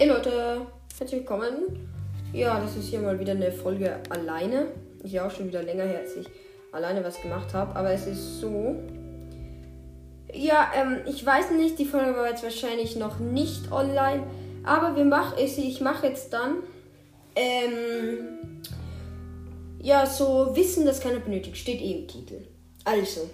[0.00, 0.62] Hey Leute,
[0.98, 1.90] herzlich willkommen.
[2.32, 4.68] Ja, das ist hier mal wieder eine Folge alleine.
[5.04, 6.26] Ich auch schon wieder länger her, als ich
[6.72, 7.76] alleine was gemacht habe.
[7.76, 8.76] Aber es ist so.
[10.32, 14.22] Ja, ähm, ich weiß nicht, die Folge war jetzt wahrscheinlich noch nicht online.
[14.64, 16.62] Aber wir machen, ich, mache jetzt dann.
[17.36, 18.62] Ähm,
[19.82, 22.46] ja, so Wissen, das keiner benötigt, steht eh im Titel.
[22.86, 23.28] Also,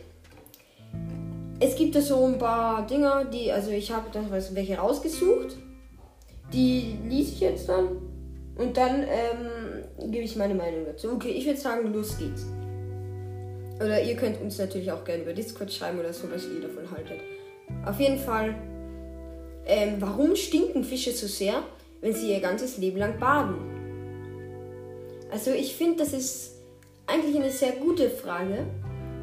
[1.60, 4.20] es gibt da so ein paar Dinger, die, also ich habe da
[4.52, 5.58] welche rausgesucht.
[6.52, 8.02] Die lese ich jetzt dann.
[8.56, 11.12] Und dann ähm, gebe ich meine Meinung dazu.
[11.12, 12.46] Okay, ich würde sagen, los geht's.
[13.78, 16.90] Oder ihr könnt uns natürlich auch gerne über Discord schreiben oder so, was ihr davon
[16.90, 17.20] haltet.
[17.84, 18.54] Auf jeden Fall,
[19.66, 21.62] ähm, warum stinken Fische so sehr,
[22.00, 23.56] wenn sie ihr ganzes Leben lang baden?
[25.30, 26.52] Also ich finde, das ist
[27.06, 28.66] eigentlich eine sehr gute Frage.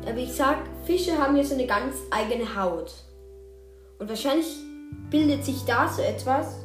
[0.08, 2.94] Aber ich sag, Fische haben ja so eine ganz eigene Haut.
[4.00, 4.48] Und wahrscheinlich
[5.10, 6.63] bildet sich da so etwas.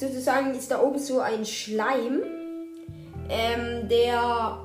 [0.00, 2.22] Sozusagen ist da oben so ein Schleim,
[3.28, 4.58] ähm, der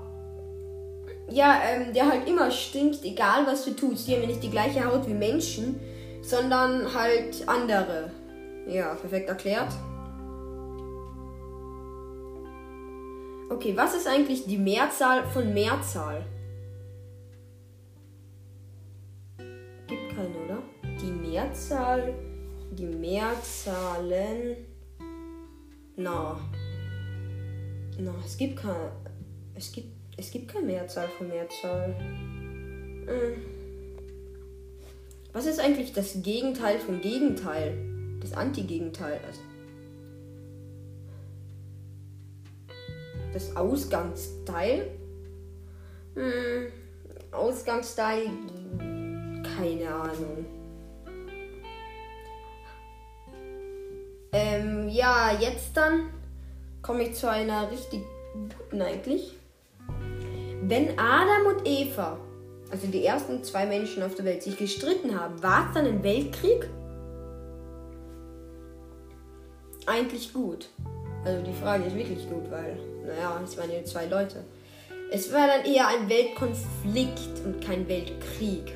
[1.30, 4.08] ja, ähm, der halt immer stinkt, egal was du tust.
[4.08, 5.78] Die haben ja nicht die gleiche Haut wie Menschen,
[6.22, 8.12] sondern halt andere.
[8.66, 9.74] Ja, perfekt erklärt.
[13.50, 16.24] Okay, was ist eigentlich die Mehrzahl von Mehrzahl?
[19.88, 20.64] Gibt keine, oder?
[21.02, 22.14] Die Mehrzahl,
[22.72, 24.75] die Mehrzahlen.
[25.96, 26.40] Na.
[27.98, 28.92] Na, es gibt keine.
[29.54, 31.96] Es gibt es gibt keine Mehrzahl von Mehrzahl.
[33.06, 33.42] Hm.
[35.34, 37.78] Was ist eigentlich das Gegenteil vom Gegenteil?
[38.22, 39.20] Das Antigegenteil.
[39.26, 39.42] Also
[43.34, 44.90] das Ausgangsteil?
[46.16, 46.68] Hm.
[47.32, 48.30] Ausgangsteil?
[49.58, 50.46] Keine Ahnung.
[54.36, 56.10] Ähm, ja, jetzt dann
[56.82, 58.02] komme ich zu einer richtig
[58.34, 59.34] guten eigentlich.
[60.62, 62.20] Wenn Adam und Eva,
[62.70, 66.04] also die ersten zwei Menschen auf der Welt, sich gestritten haben, war es dann ein
[66.04, 66.70] Weltkrieg?
[69.86, 70.68] Eigentlich gut.
[71.24, 74.44] Also die Frage ist wirklich gut, weil, naja, es waren ja zwei Leute.
[75.14, 78.76] Es war dann eher ein Weltkonflikt und kein Weltkrieg.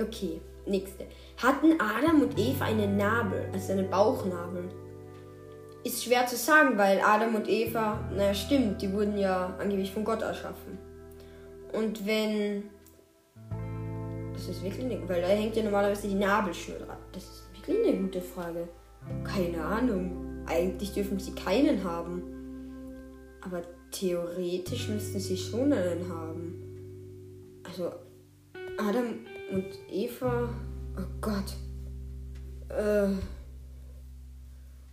[0.00, 1.04] Okay, nächste.
[1.38, 4.68] Hatten Adam und Eva einen Nabel, also einen Bauchnabel?
[5.84, 10.02] Ist schwer zu sagen, weil Adam und Eva, naja, stimmt, die wurden ja angeblich von
[10.04, 10.78] Gott erschaffen.
[11.72, 12.64] Und wenn.
[14.32, 15.08] Das ist wirklich eine.
[15.08, 16.98] Weil da hängt ja normalerweise die Nabelschnur dran.
[17.12, 18.68] Das ist wirklich eine gute Frage.
[19.22, 20.44] Keine Ahnung.
[20.46, 22.22] Eigentlich dürfen sie keinen haben.
[23.42, 23.62] Aber
[23.92, 27.62] theoretisch müssten sie schon einen haben.
[27.62, 27.92] Also,
[28.76, 29.20] Adam
[29.52, 30.48] und Eva.
[30.98, 31.54] Oh Gott.
[32.70, 33.14] Äh.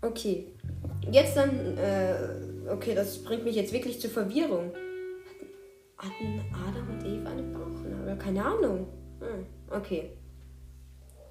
[0.02, 0.54] Okay.
[1.12, 4.72] Jetzt dann, äh, okay, das bringt mich jetzt wirklich zur Verwirrung.
[5.98, 8.18] Hatten Adam und Eva eine Bauchnabel?
[8.18, 8.88] Keine Ahnung.
[9.20, 10.12] Hm, okay.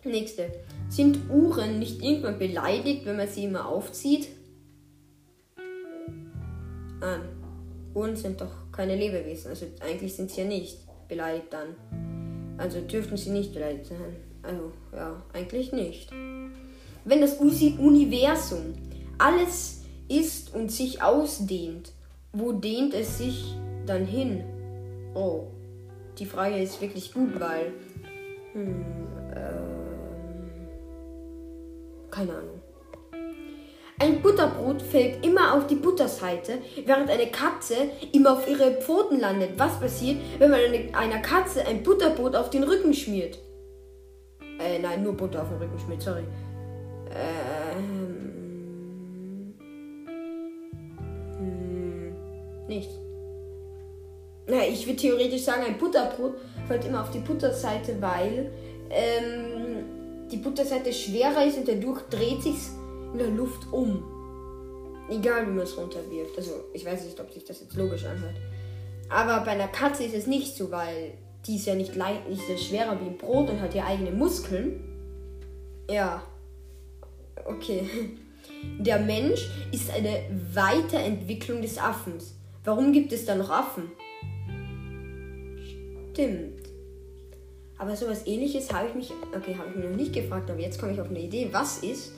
[0.05, 0.51] Nächste.
[0.89, 4.29] Sind Uhren nicht irgendwann beleidigt, wenn man sie immer aufzieht?
[7.01, 7.21] Ah,
[7.95, 9.51] Uhren sind doch keine Lebewesen.
[9.51, 12.57] Also eigentlich sind sie ja nicht beleidigt dann.
[12.59, 14.34] Also dürften sie nicht beleidigt sein.
[14.47, 16.11] Also ja, eigentlich nicht.
[17.05, 18.75] Wenn das Universum
[19.19, 21.93] alles ist und sich ausdehnt,
[22.33, 23.55] wo dehnt es sich
[23.87, 24.45] dann hin?
[25.15, 25.45] Oh,
[26.19, 27.73] die Frage ist wirklich gut, weil.
[28.53, 28.85] Hm,
[29.35, 30.69] ähm,
[32.11, 32.61] keine Ahnung.
[34.01, 37.77] Ein Butterbrot fällt immer auf die Butterseite, während eine Katze
[38.13, 39.51] immer auf ihre Pfoten landet.
[39.57, 43.39] Was passiert, wenn man eine, einer Katze ein Butterbrot auf den Rücken schmiert?
[44.59, 46.25] Äh, nein, nur Butter auf den Rücken schmiert, sorry.
[47.11, 48.35] Ähm.
[51.39, 52.15] Hm,
[52.69, 52.95] nichts.
[54.47, 56.35] Na, ich würde theoretisch sagen, ein Butterbrot
[56.69, 58.53] fällt immer auf die Butterseite, weil
[58.91, 62.57] ähm, die Butterseite schwerer ist und dadurch dreht sich
[63.13, 64.05] in der Luft um.
[65.09, 66.37] Egal, wie man es runterwirft.
[66.37, 68.37] Also, ich weiß nicht, ob sich das jetzt logisch anhört.
[69.09, 71.13] Aber bei einer Katze ist es nicht so, weil
[71.47, 74.81] die ist ja nicht, nicht so schwerer wie ein Brot und hat ja eigene Muskeln.
[75.91, 76.23] Ja.
[77.45, 77.89] Okay.
[78.79, 82.35] Der Mensch ist eine Weiterentwicklung des Affens.
[82.65, 83.91] Warum gibt es da noch Affen?
[86.13, 86.65] Stimmt.
[87.77, 90.79] Aber sowas ähnliches habe ich mich, okay, habe ich mir noch nicht gefragt, aber jetzt
[90.79, 91.49] komme ich auf eine Idee.
[91.53, 92.13] Was ist,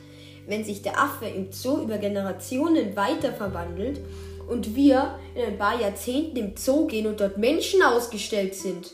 [0.47, 4.01] wenn sich der Affe im Zoo über Generationen weiter verwandelt
[4.49, 8.93] und wir in ein paar Jahrzehnten im Zoo gehen und dort Menschen ausgestellt sind?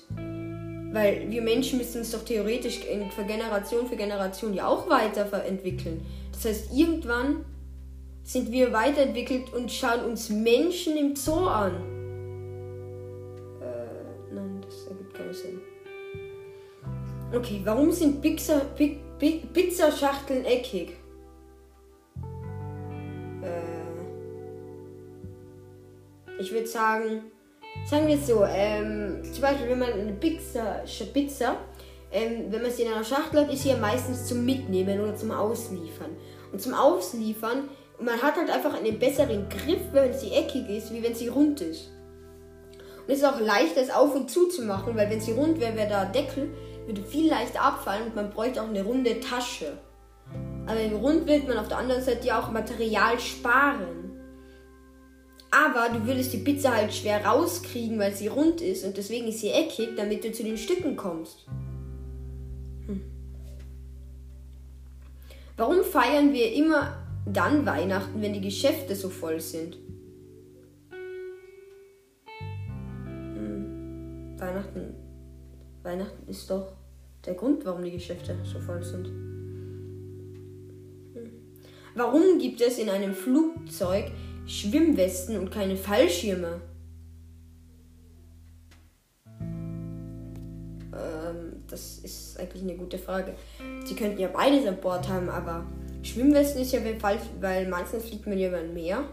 [0.93, 2.81] Weil wir Menschen müssen uns doch theoretisch
[3.15, 6.05] für Generation für Generation ja auch weiterentwickeln.
[6.33, 7.45] Das heißt, irgendwann
[8.25, 11.73] sind wir weiterentwickelt und schauen uns Menschen im Zoo an.
[13.61, 15.61] Äh, nein, das ergibt keinen Sinn.
[17.35, 18.61] Okay, warum sind Pizza,
[19.55, 21.02] Pizzaschachteln eckig?
[26.43, 27.23] Ich würde sagen,
[27.89, 31.57] sagen wir es so, ähm, zum Beispiel, wenn man eine Pizza, Pizza
[32.13, 35.17] ähm, wenn man sie in einer Schachtel hat, ist sie ja meistens zum Mitnehmen oder
[35.17, 36.11] zum Ausliefern.
[36.53, 41.03] Und zum Ausliefern, man hat halt einfach einen besseren Griff, wenn sie eckig ist, wie
[41.03, 41.91] wenn sie rund ist.
[42.99, 45.59] Und es ist auch leichter, es auf und zu zu machen, weil wenn sie rund
[45.59, 46.51] wäre, wäre da Deckel,
[46.87, 49.79] würde viel leichter abfallen und man bräuchte auch eine runde Tasche.
[50.67, 54.02] Aber rund wird man auf der anderen Seite ja auch Material sparen.
[55.53, 59.41] Aber du würdest die Pizza halt schwer rauskriegen, weil sie rund ist und deswegen ist
[59.41, 61.47] sie eckig, damit du zu den Stücken kommst.
[65.57, 66.97] Warum feiern wir immer
[67.27, 69.77] dann Weihnachten, wenn die Geschäfte so voll sind?
[73.37, 74.35] Hm.
[74.39, 74.95] Weihnachten.
[75.83, 76.73] Weihnachten ist doch
[77.25, 79.07] der Grund, warum die Geschäfte so voll sind.
[81.15, 81.31] Hm.
[81.95, 84.11] Warum gibt es in einem Flugzeug
[84.47, 86.61] Schwimmwesten und keine Fallschirme?
[91.73, 93.35] Das ist eigentlich eine gute Frage.
[93.87, 95.65] Sie könnten ja beides an Bord haben, aber
[96.03, 99.05] Schwimmwesten ist ja falsch, weil meistens fliegt man ja über ein Meer.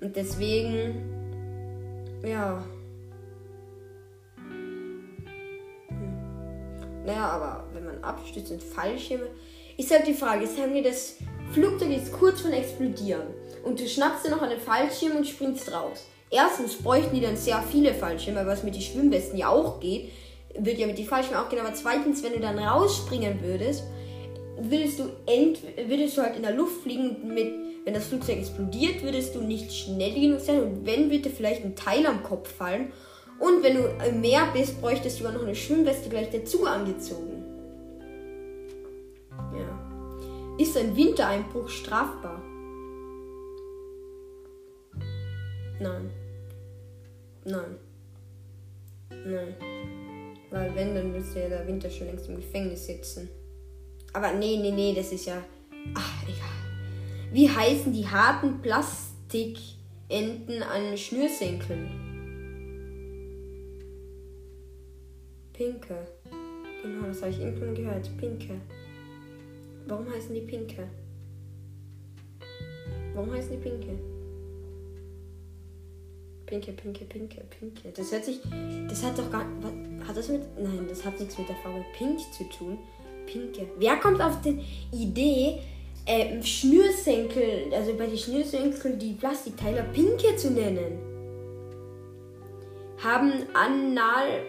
[0.00, 1.04] Und deswegen,
[2.26, 2.64] ja.
[4.38, 5.06] Hm.
[7.06, 9.28] Naja, aber wenn man abstürzt und Fallschirme,
[9.78, 11.18] ist halt die Frage, sagen wir, das
[11.52, 13.28] Flugzeug ist kurz von explodieren
[13.66, 16.06] und du schnappst dir noch einen Fallschirm und springst raus.
[16.30, 20.10] Erstens bräuchten die dann sehr viele Fallschirme, was mit den Schwimmwesten ja auch geht
[20.58, 23.84] wird ja mit die Fallschirme auch gehen, aber zweitens, wenn du dann rausspringen würdest,
[24.58, 25.58] würdest du ent
[25.88, 27.52] würdest du halt in der Luft fliegen mit
[27.84, 31.76] wenn das Flugzeug explodiert, würdest du nicht schnell genug sein und wenn würde vielleicht ein
[31.76, 32.92] Teil am Kopf fallen
[33.38, 37.44] und wenn du im Meer bist, bräuchtest du noch eine Schwimmweste gleich dazu angezogen.
[39.54, 40.58] Ja.
[40.58, 42.42] Ist ein Wintereinbruch strafbar?
[45.80, 46.10] Nein.
[47.44, 47.76] Nein.
[49.10, 49.54] Nein.
[50.50, 53.28] Weil wenn, dann müsste ja der Winter schon längst im Gefängnis sitzen.
[54.12, 55.42] Aber nee, nee, nee, das ist ja.
[55.94, 56.38] Ach, egal.
[57.32, 61.90] Wie heißen die harten Plastikenden an Schnürsenkeln?
[65.52, 66.06] Pinke.
[66.82, 68.08] Genau, das habe ich irgendwann gehört.
[68.16, 68.60] Pinke.
[69.86, 70.88] Warum heißen die Pinke?
[73.14, 74.15] Warum heißen die Pinke?
[76.46, 77.90] Pinke, pinke, pinke, pinke.
[77.94, 78.40] Das hört sich.
[78.88, 79.44] Das hat doch gar.
[79.60, 80.42] Was, hat das mit.
[80.56, 82.78] Nein, das hat nichts mit der Farbe Pink zu tun.
[83.26, 83.66] Pinke.
[83.78, 84.60] Wer kommt auf die
[84.92, 85.60] Idee,
[86.06, 90.98] äh, Schnürsenkel, also bei den Schnürsenkel die Plastikteile Pinke zu nennen?
[93.02, 94.42] Haben Anal.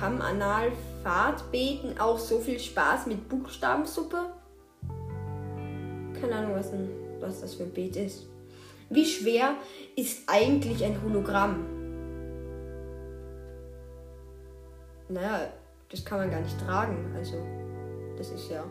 [0.00, 4.32] Haben Analphatbeten auch so viel Spaß mit Buchstabensuppe?
[6.20, 6.88] Keine Ahnung, was, ein,
[7.18, 8.26] was das für ein Beet ist.
[8.90, 9.56] Wie schwer
[9.96, 11.66] ist eigentlich ein Hologramm?
[15.10, 15.52] Naja,
[15.90, 17.12] das kann man gar nicht tragen.
[17.14, 17.36] Also,
[18.16, 18.64] das ist ja.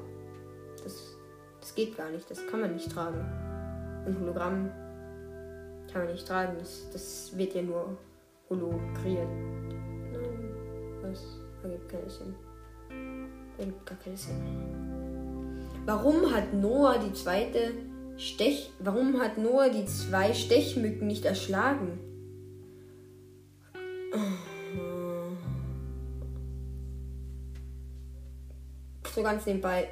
[0.83, 1.15] Das,
[1.59, 2.29] das geht gar nicht.
[2.29, 3.19] Das kann man nicht tragen.
[4.05, 4.71] Ein Hologramm
[5.91, 6.55] kann man nicht tragen.
[6.57, 7.97] Das, das wird ja nur
[8.49, 9.27] hologriert.
[11.01, 12.35] Das ergibt keinen Sinn.
[13.57, 14.35] Ergibt gar keinen Sinn.
[15.85, 17.73] Warum hat Noah die zweite
[18.17, 18.71] Stech.
[18.79, 21.99] Warum hat Noah die zwei Stechmücken nicht erschlagen?
[29.13, 29.87] So ganz nebenbei,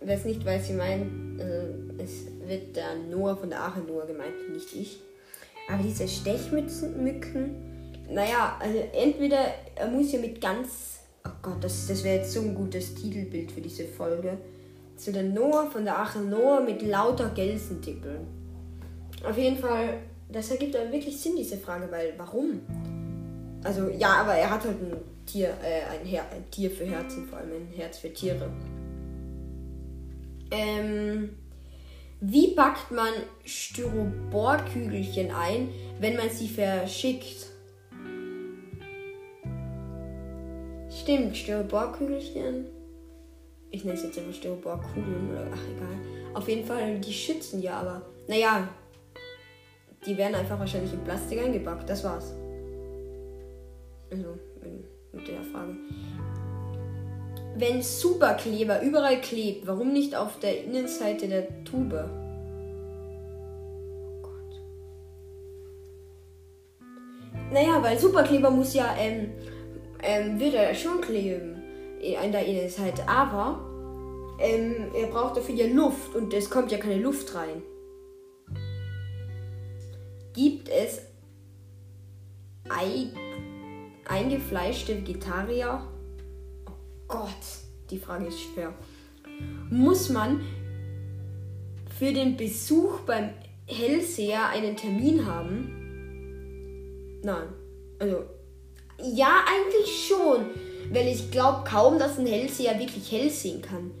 [0.00, 1.04] wer es nicht weiß, ich meine,
[1.38, 5.00] äh, es wird der Noah von der Arche Noah gemeint, nicht ich.
[5.68, 7.54] Aber diese Stechmücken,
[8.08, 9.38] naja, also entweder
[9.76, 13.52] er muss ja mit ganz, oh Gott, das, das wäre jetzt so ein gutes Titelbild
[13.52, 14.38] für diese Folge
[15.00, 18.26] zu der Noah von der Ache Noah mit lauter Gelsentippeln.
[19.24, 22.60] Auf jeden Fall, das ergibt aber wirklich Sinn, diese Frage, weil warum?
[23.64, 27.26] Also ja, aber er hat halt ein Tier, äh, ein, Her ein Tier für Herzen,
[27.26, 28.50] vor allem ein Herz für Tiere.
[30.50, 31.30] Ähm,
[32.20, 33.12] wie packt man
[33.44, 35.68] Styroporkügelchen ein,
[36.00, 37.46] wenn man sie verschickt?
[40.90, 42.79] Stimmt, Styroporkügelchen
[43.70, 46.34] ich nenne es jetzt einfach Styroporkugeln oder ach egal.
[46.34, 48.68] Auf jeden Fall, die schützen ja, aber naja,
[50.06, 51.88] die werden einfach wahrscheinlich in Plastik eingepackt.
[51.88, 52.34] Das war's.
[54.10, 54.36] Also,
[55.12, 55.76] mit der Frage.
[57.56, 62.08] Wenn Superkleber überall klebt, warum nicht auf der Innenseite der Tube?
[64.12, 64.60] Oh Gott.
[67.52, 69.32] Naja, weil Superkleber muss ja, ähm,
[70.02, 71.59] ähm, wird er schon kleben
[72.00, 73.08] in der Innenseite.
[73.08, 73.60] Aber
[74.38, 77.62] ähm, er braucht dafür ja Luft und es kommt ja keine Luft rein.
[80.32, 81.02] Gibt es
[82.68, 83.08] ei
[84.06, 85.82] eingefleischte Vegetarier?
[86.66, 86.72] Oh
[87.08, 87.28] Gott,
[87.90, 88.72] die Frage ist schwer.
[89.70, 90.40] Muss man
[91.98, 93.30] für den Besuch beim
[93.66, 97.20] Hellseher einen Termin haben?
[97.22, 97.48] Nein.
[97.98, 98.24] Also,
[98.98, 100.46] ja, eigentlich schon.
[100.90, 103.92] Weil ich glaube kaum, dass ein Hellseher wirklich hell sehen kann.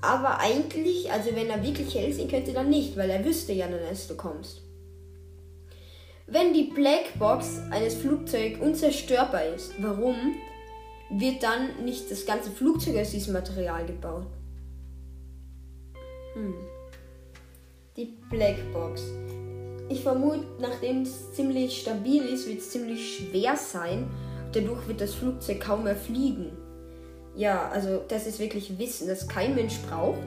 [0.00, 3.66] Aber eigentlich, also wenn er wirklich hell sehen könnte, dann nicht, weil er wüsste ja
[3.66, 4.62] dann, dass du kommst.
[6.28, 10.34] Wenn die Blackbox eines Flugzeugs unzerstörbar ist, warum
[11.10, 14.26] wird dann nicht das ganze Flugzeug aus diesem Material gebaut?
[16.34, 16.54] Hm.
[17.96, 19.02] Die Blackbox.
[19.88, 24.10] Ich vermute, nachdem es ziemlich stabil ist, wird es ziemlich schwer sein.
[24.56, 26.50] Dadurch wird das Flugzeug kaum mehr fliegen.
[27.34, 30.26] Ja, also das ist wirklich Wissen, das kein Mensch braucht.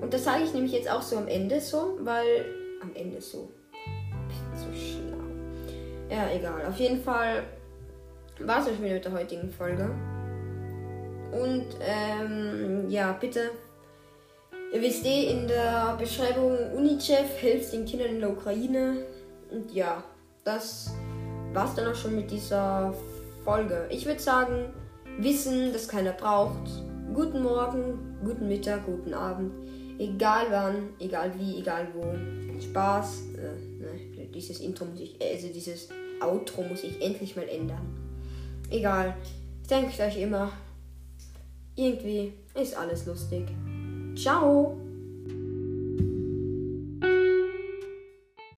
[0.00, 2.44] Und das sage ich nämlich jetzt auch so am Ende so, weil
[2.82, 3.48] am Ende so.
[4.54, 5.22] So schlau.
[6.10, 6.66] Ja, egal.
[6.66, 7.44] Auf jeden Fall
[8.40, 9.88] war es wieder mit der heutigen Folge.
[11.30, 13.52] Und ähm, ja, bitte
[14.72, 19.04] Ihr wisst eh in der Beschreibung, UNICEF hilft den Kindern in der Ukraine.
[19.50, 20.02] Und ja,
[20.44, 20.90] das
[21.52, 22.94] war's dann auch schon mit dieser
[23.44, 23.88] Folge.
[23.90, 24.72] Ich würde sagen,
[25.18, 26.70] Wissen, das keiner braucht.
[27.12, 29.52] Guten Morgen, guten Mittag, guten Abend.
[29.98, 32.02] Egal wann, egal wie, egal wo.
[32.60, 33.22] Spaß.
[33.36, 35.88] Äh, ne, dieses Intro muss ich, also dieses
[36.20, 37.86] Outro muss ich endlich mal ändern.
[38.70, 39.16] Egal.
[39.68, 40.52] Denkt euch immer,
[41.76, 43.46] irgendwie ist alles lustig.
[44.16, 44.81] Ciao!